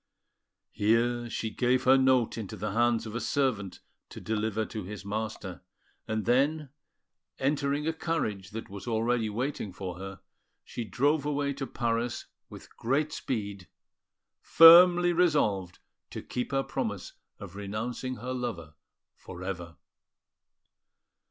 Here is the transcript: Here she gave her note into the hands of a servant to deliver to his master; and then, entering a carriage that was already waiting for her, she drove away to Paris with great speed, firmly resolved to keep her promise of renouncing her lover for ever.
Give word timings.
Here 0.71 1.29
she 1.29 1.51
gave 1.51 1.83
her 1.83 1.95
note 1.95 2.35
into 2.35 2.57
the 2.57 2.71
hands 2.71 3.05
of 3.05 3.13
a 3.13 3.21
servant 3.21 3.81
to 4.09 4.19
deliver 4.19 4.65
to 4.65 4.83
his 4.83 5.05
master; 5.05 5.61
and 6.07 6.25
then, 6.25 6.69
entering 7.37 7.85
a 7.85 7.93
carriage 7.93 8.49
that 8.49 8.67
was 8.67 8.87
already 8.87 9.29
waiting 9.29 9.71
for 9.71 9.99
her, 9.99 10.21
she 10.63 10.83
drove 10.85 11.23
away 11.23 11.53
to 11.53 11.67
Paris 11.67 12.25
with 12.49 12.75
great 12.77 13.13
speed, 13.13 13.67
firmly 14.39 15.13
resolved 15.13 15.77
to 16.09 16.23
keep 16.23 16.51
her 16.51 16.63
promise 16.63 17.13
of 17.37 17.55
renouncing 17.55 18.15
her 18.15 18.33
lover 18.33 18.73
for 19.15 19.43
ever. 19.43 19.75